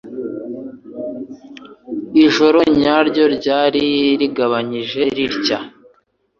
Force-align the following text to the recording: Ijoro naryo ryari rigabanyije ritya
Ijoro 2.25 2.59
naryo 2.83 3.25
ryari 3.35 3.85
rigabanyije 4.19 5.01
ritya 5.15 5.59